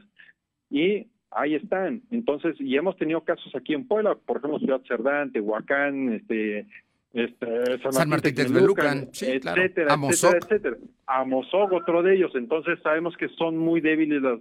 y 0.69 1.07
ahí 1.31 1.55
están. 1.55 2.03
Entonces, 2.11 2.55
y 2.59 2.75
hemos 2.75 2.95
tenido 2.97 3.21
casos 3.21 3.53
aquí 3.55 3.73
en 3.73 3.87
Puebla, 3.87 4.15
por 4.15 4.37
ejemplo, 4.37 4.59
Ciudad 4.59 4.81
Cerdán, 4.87 5.31
Tehuacán, 5.31 6.13
este, 6.13 6.67
este, 7.13 7.91
San, 7.91 8.07
Martín 8.07 8.35
Texmelucan, 8.35 9.09
sí, 9.11 9.25
etcétera, 9.25 9.65
etcétera, 9.65 10.37
etcétera. 10.41 10.77
Amozoc, 11.09 11.71
otro 11.73 12.03
de 12.03 12.15
ellos. 12.15 12.31
Entonces 12.35 12.77
sabemos 12.83 13.17
que 13.17 13.29
son 13.29 13.57
muy 13.57 13.81
débiles 13.81 14.21
las, 14.21 14.39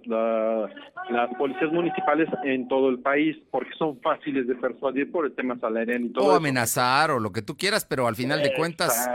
las 1.09 1.35
policías 1.35 1.71
municipales 1.71 2.29
en 2.43 2.67
todo 2.67 2.89
el 2.89 2.99
país 2.99 3.35
porque 3.49 3.71
son 3.79 3.99
fáciles 4.01 4.47
de 4.47 4.53
persuadir 4.53 5.11
por 5.11 5.25
el 5.25 5.33
tema 5.33 5.57
salarial 5.59 6.03
y 6.03 6.09
todo. 6.09 6.25
O 6.25 6.31
amenazar 6.35 7.09
o 7.09 7.19
lo 7.19 7.31
que 7.31 7.41
tú 7.41 7.57
quieras, 7.57 7.85
pero 7.85 8.07
al 8.07 8.15
final 8.15 8.43
de 8.43 8.53
cuentas 8.53 9.09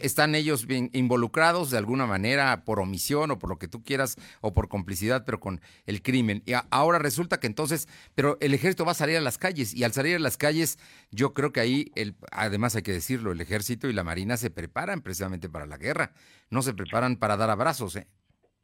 están 0.00 0.34
ellos 0.34 0.66
bien 0.66 0.90
involucrados 0.92 1.70
de 1.70 1.78
alguna 1.78 2.04
manera 2.04 2.64
por 2.66 2.80
omisión 2.80 3.30
o 3.30 3.38
por 3.38 3.48
lo 3.48 3.58
que 3.58 3.66
tú 3.66 3.82
quieras 3.82 4.16
o 4.42 4.52
por 4.52 4.68
complicidad, 4.68 5.24
pero 5.24 5.40
con 5.40 5.62
el 5.86 6.02
crimen. 6.02 6.42
Y 6.44 6.52
ahora 6.70 6.98
resulta 6.98 7.40
que 7.40 7.46
entonces, 7.46 7.88
pero 8.14 8.36
el 8.42 8.52
ejército 8.52 8.84
va 8.84 8.92
a 8.92 8.94
salir 8.94 9.16
a 9.16 9.22
las 9.22 9.38
calles 9.38 9.74
y 9.74 9.84
al 9.84 9.92
salir 9.92 10.16
a 10.16 10.18
las 10.18 10.36
calles, 10.36 10.78
yo 11.10 11.32
creo 11.32 11.50
que 11.50 11.60
ahí, 11.60 11.92
el, 11.94 12.14
además 12.30 12.76
hay 12.76 12.82
que 12.82 12.89
decirlo, 12.92 13.32
el 13.32 13.40
ejército 13.40 13.88
y 13.88 13.92
la 13.92 14.04
marina 14.04 14.36
se 14.36 14.50
preparan 14.50 15.02
precisamente 15.02 15.48
para 15.48 15.66
la 15.66 15.76
guerra, 15.76 16.12
no 16.50 16.62
se 16.62 16.74
preparan 16.74 17.16
para 17.16 17.36
dar 17.36 17.50
abrazos, 17.50 17.96
¿eh? 17.96 18.06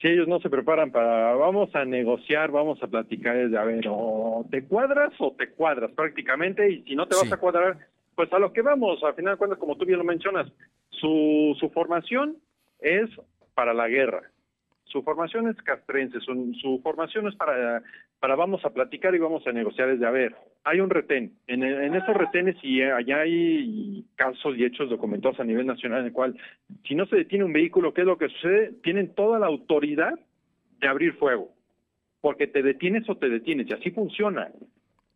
Sí, 0.01 0.09
ellos 0.09 0.29
no 0.29 0.41
se 0.41 0.51
preparan 0.51 0.93
para, 0.93 1.35
vamos 1.37 1.75
a 1.75 1.85
negociar, 1.87 2.51
vamos 2.51 2.83
a 2.83 2.87
platicar, 2.87 3.49
de, 3.49 3.59
a 3.59 3.65
ver, 3.65 3.87
o 3.89 4.47
te 4.51 4.65
cuadras 4.65 5.13
o 5.19 5.33
te 5.33 5.51
cuadras 5.51 5.91
prácticamente, 5.93 6.71
y 6.71 6.83
si 6.83 6.95
no 6.95 7.07
te 7.07 7.17
vas 7.17 7.33
a 7.33 7.39
cuadrar, 7.39 7.79
pues 8.15 8.31
a 8.33 8.39
lo 8.39 8.53
que 8.53 8.61
vamos, 8.61 9.03
al 9.03 9.15
final 9.15 9.35
de 9.35 9.39
cuentas, 9.39 9.59
como 9.59 9.77
tú 9.77 9.87
bien 9.87 9.99
lo 9.99 10.05
mencionas, 10.05 10.53
su, 10.91 11.57
su 11.59 11.71
formación 11.71 12.37
es 12.81 13.09
para 13.55 13.73
la 13.73 13.89
guerra. 13.89 14.31
Su 14.97 15.03
formación 15.03 15.47
es 15.47 15.57
castrense, 15.57 16.21
su, 16.21 16.55
su 16.59 16.81
formación 16.83 17.29
es 17.29 17.35
para, 17.35 17.83
para 18.19 18.35
vamos 18.35 18.65
a 18.65 18.71
platicar 18.71 19.15
y 19.15 19.19
vamos 19.19 19.47
a 19.47 19.53
negociar. 19.53 19.91
Es 19.91 20.01
de, 20.01 20.07
a 20.07 20.11
ver, 20.11 20.35
hay 20.65 20.81
un 20.81 20.89
retén. 20.89 21.35
En, 21.47 21.63
en 21.63 21.95
esos 21.95 22.17
retenes 22.17 22.57
y 22.63 22.81
allá 22.81 23.21
hay 23.21 24.07
casos 24.15 24.57
y 24.57 24.65
hechos 24.65 24.89
documentados 24.89 25.39
a 25.39 25.45
nivel 25.45 25.67
nacional 25.67 26.01
en 26.01 26.07
el 26.07 26.13
cual, 26.15 26.35
si 26.89 26.95
no 26.95 27.05
se 27.05 27.17
detiene 27.17 27.45
un 27.45 27.53
vehículo, 27.53 27.93
¿qué 27.93 28.01
es 28.01 28.07
lo 28.07 28.17
que 28.17 28.31
sucede? 28.31 28.73
Tienen 28.83 29.15
toda 29.15 29.39
la 29.39 29.49
autoridad 29.49 30.19
de 30.81 30.89
abrir 30.89 31.13
fuego, 31.19 31.51
porque 32.23 32.47
te 32.47 32.63
detienes 32.63 33.07
o 33.11 33.19
te 33.19 33.29
detienes, 33.29 33.69
y 33.69 33.75
así 33.75 33.91
funciona. 33.91 34.49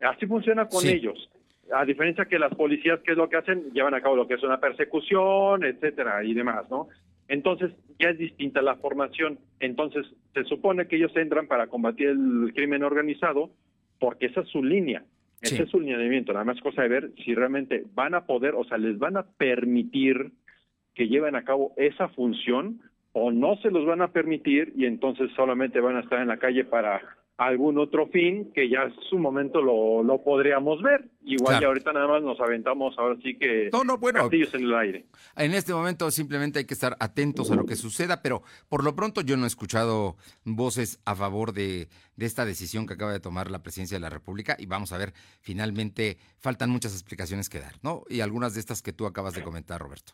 Así 0.00 0.26
funciona 0.26 0.68
con 0.68 0.86
ellos 0.86 1.30
a 1.72 1.84
diferencia 1.84 2.24
que 2.24 2.38
las 2.38 2.54
policías, 2.54 3.00
¿qué 3.00 3.12
es 3.12 3.16
lo 3.16 3.28
que 3.28 3.36
hacen? 3.36 3.70
Llevan 3.72 3.94
a 3.94 4.00
cabo 4.00 4.16
lo 4.16 4.26
que 4.26 4.34
es 4.34 4.42
una 4.42 4.60
persecución, 4.60 5.64
etcétera, 5.64 6.22
y 6.24 6.34
demás, 6.34 6.68
¿no? 6.68 6.88
Entonces, 7.30 7.70
ya 8.00 8.10
es 8.10 8.18
distinta 8.18 8.60
la 8.60 8.74
formación. 8.74 9.38
Entonces, 9.60 10.04
se 10.34 10.42
supone 10.44 10.88
que 10.88 10.96
ellos 10.96 11.16
entran 11.16 11.46
para 11.46 11.68
combatir 11.68 12.08
el 12.08 12.52
crimen 12.56 12.82
organizado 12.82 13.50
porque 14.00 14.26
esa 14.26 14.40
es 14.40 14.48
su 14.48 14.64
línea. 14.64 15.04
Ese 15.40 15.62
es 15.62 15.70
su 15.70 15.78
lineamiento. 15.78 16.32
Nada 16.32 16.44
más 16.44 16.60
cosa 16.60 16.82
de 16.82 16.88
ver 16.88 17.12
si 17.24 17.32
realmente 17.36 17.84
van 17.94 18.14
a 18.14 18.26
poder, 18.26 18.54
o 18.56 18.64
sea, 18.64 18.78
les 18.78 18.98
van 18.98 19.16
a 19.16 19.22
permitir 19.22 20.32
que 20.92 21.06
lleven 21.06 21.36
a 21.36 21.44
cabo 21.44 21.72
esa 21.76 22.08
función 22.08 22.80
o 23.12 23.30
no 23.30 23.56
se 23.58 23.70
los 23.70 23.86
van 23.86 24.02
a 24.02 24.12
permitir 24.12 24.72
y 24.76 24.86
entonces 24.86 25.30
solamente 25.36 25.78
van 25.78 25.96
a 25.96 26.00
estar 26.00 26.20
en 26.20 26.28
la 26.28 26.38
calle 26.38 26.64
para 26.64 27.00
algún 27.40 27.78
otro 27.78 28.06
fin 28.08 28.52
que 28.54 28.68
ya 28.68 28.82
en 28.82 28.94
su 29.08 29.18
momento 29.18 29.62
lo, 29.62 30.02
lo 30.02 30.22
podríamos 30.22 30.82
ver. 30.82 31.08
Igual 31.24 31.62
y 31.62 31.64
ahorita 31.64 31.90
nada 31.90 32.06
más 32.06 32.22
nos 32.22 32.38
aventamos 32.38 32.94
ahora 32.98 33.18
sí 33.22 33.38
que 33.38 33.70
no, 33.72 33.82
no, 33.82 33.96
bueno, 33.96 34.20
castillos 34.20 34.52
en 34.54 34.64
el 34.64 34.74
aire. 34.74 35.06
En 35.36 35.54
este 35.54 35.72
momento 35.72 36.10
simplemente 36.10 36.58
hay 36.58 36.66
que 36.66 36.74
estar 36.74 36.96
atentos 37.00 37.50
a 37.50 37.54
lo 37.54 37.64
que 37.64 37.76
suceda, 37.76 38.20
pero 38.20 38.42
por 38.68 38.84
lo 38.84 38.94
pronto 38.94 39.22
yo 39.22 39.38
no 39.38 39.44
he 39.44 39.46
escuchado 39.46 40.16
voces 40.44 41.00
a 41.06 41.14
favor 41.14 41.54
de, 41.54 41.88
de 42.16 42.26
esta 42.26 42.44
decisión 42.44 42.86
que 42.86 42.92
acaba 42.92 43.12
de 43.12 43.20
tomar 43.20 43.50
la 43.50 43.62
presidencia 43.62 43.96
de 43.96 44.02
la 44.02 44.10
República 44.10 44.56
y 44.58 44.66
vamos 44.66 44.92
a 44.92 44.98
ver, 44.98 45.14
finalmente 45.40 46.18
faltan 46.40 46.68
muchas 46.68 46.92
explicaciones 46.92 47.48
que 47.48 47.60
dar, 47.60 47.72
¿no? 47.82 48.02
Y 48.10 48.20
algunas 48.20 48.52
de 48.52 48.60
estas 48.60 48.82
que 48.82 48.92
tú 48.92 49.06
acabas 49.06 49.32
de 49.32 49.42
comentar, 49.42 49.80
Roberto. 49.80 50.12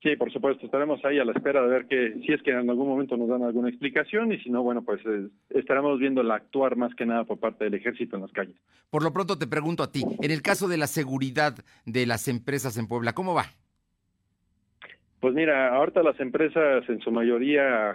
Sí, 0.00 0.14
por 0.14 0.32
supuesto, 0.32 0.64
estaremos 0.64 1.04
ahí 1.04 1.18
a 1.18 1.24
la 1.24 1.32
espera 1.32 1.60
de 1.60 1.68
ver 1.68 1.86
que 1.86 2.14
si 2.24 2.32
es 2.32 2.40
que 2.42 2.52
en 2.52 2.70
algún 2.70 2.88
momento 2.88 3.16
nos 3.16 3.28
dan 3.28 3.42
alguna 3.42 3.68
explicación 3.68 4.32
y 4.32 4.38
si 4.38 4.48
no, 4.48 4.62
bueno, 4.62 4.82
pues 4.82 5.00
eh, 5.04 5.26
estaremos 5.50 5.98
viendo 5.98 6.22
la 6.22 6.36
actuar 6.36 6.76
más 6.76 6.94
que 6.94 7.04
nada 7.04 7.24
por 7.24 7.40
parte 7.40 7.64
del 7.64 7.74
ejército 7.74 8.14
en 8.14 8.22
las 8.22 8.30
calles. 8.30 8.54
Por 8.90 9.02
lo 9.02 9.12
pronto 9.12 9.36
te 9.36 9.48
pregunto 9.48 9.82
a 9.82 9.90
ti, 9.90 10.04
en 10.22 10.30
el 10.30 10.40
caso 10.40 10.68
de 10.68 10.76
la 10.76 10.86
seguridad 10.86 11.56
de 11.84 12.06
las 12.06 12.28
empresas 12.28 12.78
en 12.78 12.86
Puebla, 12.86 13.12
¿cómo 13.12 13.34
va? 13.34 13.46
Pues 15.18 15.34
mira, 15.34 15.74
ahorita 15.74 16.04
las 16.04 16.20
empresas 16.20 16.88
en 16.88 17.00
su 17.00 17.10
mayoría, 17.10 17.92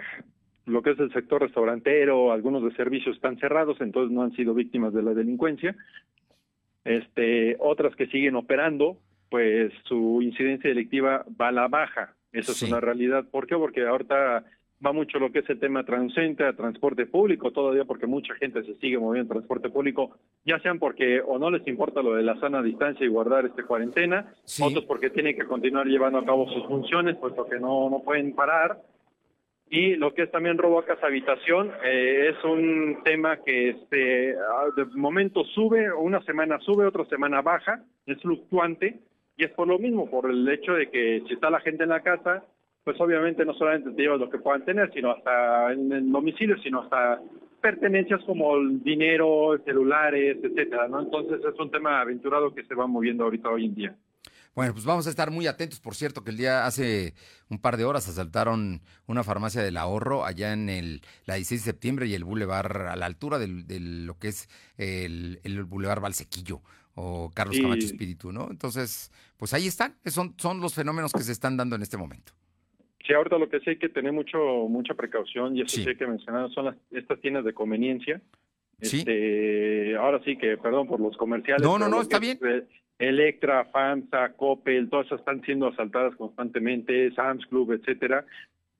lo 0.66 0.82
que 0.82 0.90
es 0.90 0.98
el 0.98 1.10
sector 1.10 1.40
restaurantero, 1.40 2.32
algunos 2.32 2.62
de 2.64 2.76
servicios 2.76 3.16
están 3.16 3.38
cerrados, 3.38 3.80
entonces 3.80 4.12
no 4.12 4.22
han 4.22 4.32
sido 4.32 4.52
víctimas 4.52 4.92
de 4.92 5.02
la 5.02 5.14
delincuencia. 5.14 5.74
Este, 6.84 7.56
otras 7.60 7.96
que 7.96 8.08
siguen 8.08 8.36
operando, 8.36 8.98
pues 9.34 9.72
su 9.82 10.22
incidencia 10.22 10.70
delictiva 10.70 11.24
va 11.40 11.48
a 11.48 11.50
la 11.50 11.66
baja. 11.66 12.14
Eso 12.30 12.52
es 12.52 12.62
una 12.62 12.78
realidad. 12.78 13.24
¿Por 13.28 13.48
qué? 13.48 13.56
Porque 13.56 13.84
ahorita 13.84 14.44
va 14.86 14.92
mucho 14.92 15.18
lo 15.18 15.32
que 15.32 15.40
es 15.40 15.50
el 15.50 15.58
tema 15.58 15.82
transcente, 15.84 16.52
transporte 16.52 17.06
público, 17.06 17.50
todavía 17.50 17.84
porque 17.84 18.06
mucha 18.06 18.32
gente 18.36 18.62
se 18.62 18.76
sigue 18.76 18.96
moviendo 18.96 19.22
en 19.32 19.38
transporte 19.40 19.70
público, 19.70 20.16
ya 20.44 20.60
sean 20.60 20.78
porque 20.78 21.20
o 21.20 21.36
no 21.40 21.50
les 21.50 21.66
importa 21.66 22.00
lo 22.00 22.14
de 22.14 22.22
la 22.22 22.38
sana 22.38 22.62
distancia 22.62 23.04
y 23.04 23.08
guardar 23.08 23.44
este 23.44 23.64
cuarentena, 23.64 24.32
otros 24.62 24.84
porque 24.84 25.10
tienen 25.10 25.34
que 25.34 25.46
continuar 25.46 25.88
llevando 25.88 26.20
a 26.20 26.24
cabo 26.24 26.48
sus 26.52 26.64
funciones, 26.66 27.16
puesto 27.16 27.44
que 27.46 27.58
no, 27.58 27.90
no 27.90 28.04
pueden 28.04 28.36
parar. 28.36 28.82
Y 29.68 29.96
lo 29.96 30.14
que 30.14 30.22
es 30.22 30.30
también 30.30 30.58
robo 30.58 30.78
a 30.78 30.86
casa 30.86 31.08
habitación 31.08 31.72
eh, 31.84 32.30
es 32.30 32.44
un 32.44 32.98
tema 33.02 33.38
que 33.38 33.70
este, 33.70 34.36
ah, 34.36 34.66
de 34.76 34.84
momento 34.94 35.42
sube, 35.42 35.92
una 35.92 36.22
semana 36.22 36.60
sube, 36.60 36.86
otra 36.86 37.04
semana 37.06 37.42
baja, 37.42 37.82
es 38.06 38.20
fluctuante, 38.20 39.00
y 39.36 39.44
es 39.44 39.50
por 39.52 39.68
lo 39.68 39.78
mismo, 39.78 40.08
por 40.10 40.30
el 40.30 40.48
hecho 40.48 40.72
de 40.72 40.90
que 40.90 41.22
si 41.26 41.34
está 41.34 41.50
la 41.50 41.60
gente 41.60 41.82
en 41.82 41.90
la 41.90 42.02
casa, 42.02 42.44
pues 42.84 43.00
obviamente 43.00 43.44
no 43.44 43.54
solamente 43.54 43.90
te 43.92 44.02
llevas 44.02 44.20
lo 44.20 44.30
que 44.30 44.38
puedan 44.38 44.64
tener, 44.64 44.92
sino 44.92 45.10
hasta 45.10 45.72
en 45.72 45.90
el 45.90 46.12
domicilio, 46.12 46.56
sino 46.62 46.82
hasta 46.82 47.20
pertenencias 47.60 48.22
como 48.24 48.56
el 48.56 48.82
dinero, 48.82 49.58
celulares, 49.64 50.36
etcétera, 50.42 50.86
¿no? 50.86 51.00
Entonces 51.00 51.40
es 51.40 51.58
un 51.58 51.70
tema 51.70 52.00
aventurado 52.00 52.54
que 52.54 52.64
se 52.64 52.74
va 52.74 52.86
moviendo 52.86 53.24
ahorita 53.24 53.48
hoy 53.48 53.64
en 53.64 53.74
día. 53.74 53.96
Bueno, 54.54 54.72
pues 54.72 54.84
vamos 54.84 55.06
a 55.08 55.10
estar 55.10 55.32
muy 55.32 55.48
atentos. 55.48 55.80
Por 55.80 55.96
cierto, 55.96 56.22
que 56.22 56.30
el 56.30 56.36
día 56.36 56.66
hace 56.66 57.14
un 57.48 57.58
par 57.58 57.76
de 57.76 57.84
horas 57.84 58.08
asaltaron 58.08 58.82
una 59.06 59.24
farmacia 59.24 59.62
del 59.62 59.76
ahorro 59.78 60.24
allá 60.24 60.52
en 60.52 60.68
el, 60.68 61.02
la 61.24 61.34
16 61.34 61.64
de 61.64 61.70
septiembre 61.72 62.06
y 62.06 62.14
el 62.14 62.22
bulevar 62.22 62.82
a 62.82 62.94
la 62.94 63.06
altura 63.06 63.38
de 63.38 63.80
lo 63.80 64.16
que 64.18 64.28
es 64.28 64.48
el, 64.76 65.40
el 65.42 65.64
bulevar 65.64 66.00
Valsequillo 66.00 66.60
o 66.94 67.30
Carlos 67.34 67.58
Camacho 67.58 67.86
Espíritu, 67.86 68.32
¿no? 68.32 68.48
Entonces, 68.50 69.10
pues 69.36 69.52
ahí 69.54 69.66
están, 69.66 69.94
son, 70.06 70.34
son 70.38 70.60
los 70.60 70.74
fenómenos 70.74 71.12
que 71.12 71.22
se 71.22 71.32
están 71.32 71.56
dando 71.56 71.76
en 71.76 71.82
este 71.82 71.96
momento. 71.96 72.32
Sí, 73.06 73.12
ahorita 73.12 73.38
lo 73.38 73.48
que 73.48 73.60
sí 73.60 73.70
hay 73.70 73.78
que 73.78 73.90
tener 73.90 74.12
mucho, 74.12 74.38
mucha 74.68 74.94
precaución, 74.94 75.56
y 75.56 75.62
eso 75.62 75.76
sí, 75.76 75.86
hay 75.86 75.96
que 75.96 76.06
mencionar, 76.06 76.50
son 76.50 76.66
las, 76.66 76.76
estas 76.90 77.20
tiendas 77.20 77.44
de 77.44 77.52
conveniencia. 77.52 78.20
Sí. 78.80 78.98
Este, 78.98 79.96
ahora 79.96 80.20
sí 80.24 80.36
que, 80.36 80.56
perdón 80.56 80.86
por 80.86 81.00
los 81.00 81.16
comerciales. 81.16 81.62
No, 81.62 81.78
no, 81.78 81.88
no, 81.88 82.00
está 82.00 82.18
bien. 82.18 82.38
Electra, 82.98 83.64
FAMSA, 83.66 84.34
Coppel, 84.34 84.88
todas 84.88 85.06
esas 85.06 85.20
están 85.20 85.42
siendo 85.42 85.68
asaltadas 85.68 86.14
constantemente, 86.16 87.12
Sam's 87.14 87.44
Club, 87.46 87.72
etcétera. 87.72 88.24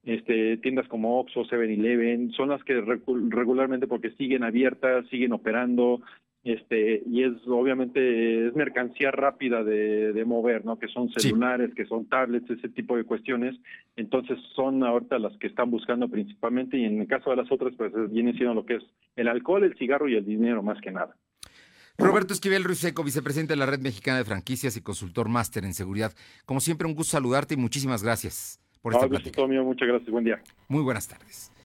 Este, 0.04 0.58
tiendas 0.58 0.86
como 0.88 1.18
Oxxo, 1.20 1.44
7-Eleven, 1.44 2.30
son 2.32 2.50
las 2.50 2.62
que 2.64 2.80
regularmente 2.80 3.86
porque 3.86 4.10
siguen 4.12 4.44
abiertas, 4.44 5.06
siguen 5.08 5.32
operando, 5.32 6.02
este 6.44 7.02
y 7.06 7.22
es 7.22 7.32
obviamente 7.46 8.48
es 8.48 8.54
mercancía 8.54 9.10
rápida 9.10 9.64
de, 9.64 10.12
de 10.12 10.24
mover, 10.24 10.64
¿no? 10.64 10.78
Que 10.78 10.88
son 10.88 11.10
celulares, 11.10 11.74
que 11.74 11.86
son 11.86 12.06
tablets, 12.06 12.50
ese 12.50 12.68
tipo 12.68 12.96
de 12.96 13.04
cuestiones. 13.04 13.54
Entonces 13.96 14.38
son 14.54 14.84
ahorita 14.84 15.18
las 15.18 15.36
que 15.38 15.46
están 15.46 15.70
buscando 15.70 16.08
principalmente 16.08 16.76
y 16.76 16.84
en 16.84 17.00
el 17.00 17.06
caso 17.06 17.30
de 17.30 17.36
las 17.36 17.50
otras 17.50 17.74
pues 17.76 17.92
viene 18.10 18.34
siendo 18.34 18.54
lo 18.54 18.66
que 18.66 18.76
es 18.76 18.82
el 19.16 19.28
alcohol, 19.28 19.64
el 19.64 19.76
cigarro 19.76 20.08
y 20.08 20.16
el 20.16 20.24
dinero 20.24 20.62
más 20.62 20.80
que 20.80 20.90
nada. 20.90 21.16
Roberto 21.96 22.34
Esquivel 22.34 22.64
Ruiz 22.64 22.78
Seco, 22.78 23.04
vicepresidente 23.04 23.52
de 23.52 23.56
la 23.56 23.66
Red 23.66 23.80
Mexicana 23.80 24.18
de 24.18 24.24
Franquicias 24.24 24.76
y 24.76 24.82
consultor 24.82 25.28
máster 25.28 25.64
en 25.64 25.74
seguridad. 25.74 26.12
Como 26.44 26.60
siempre, 26.60 26.88
un 26.88 26.94
gusto 26.94 27.12
saludarte 27.12 27.54
y 27.54 27.56
muchísimas 27.56 28.02
gracias 28.02 28.60
por 28.82 28.92
esta 28.94 29.08
plática. 29.08 29.46
Mío, 29.46 29.64
muchas 29.64 29.88
gracias, 29.88 30.10
buen 30.10 30.24
día. 30.24 30.42
Muy 30.68 30.82
buenas 30.82 31.06
tardes. 31.06 31.54